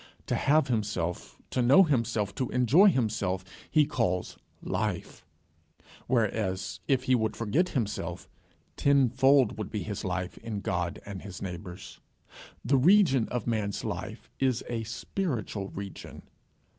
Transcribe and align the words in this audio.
To 0.25 0.35
have 0.35 0.67
himself, 0.67 1.37
to 1.51 1.61
know 1.61 1.83
himself, 1.83 2.33
to 2.33 2.49
enjoy 2.49 2.87
himself, 2.87 3.45
he 3.69 3.85
calls 3.85 4.39
life; 4.63 5.23
whereas, 6.07 6.79
if 6.87 7.03
he 7.03 7.13
would 7.13 7.35
forget 7.37 7.69
himself, 7.77 8.27
tenfold 8.77 9.59
would 9.59 9.69
be 9.69 9.83
his 9.83 10.03
life 10.03 10.39
in 10.39 10.61
God 10.61 10.99
and 11.05 11.21
his 11.21 11.39
neighbours. 11.39 11.99
The 12.65 12.77
region 12.77 13.27
of 13.29 13.45
man's 13.45 13.83
life 13.85 14.27
is 14.39 14.63
a 14.67 14.85
spiritual 14.85 15.67
region. 15.69 16.23